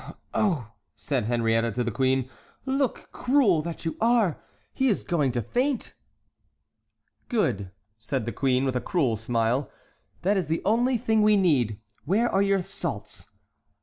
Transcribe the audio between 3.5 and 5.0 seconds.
that you are!—he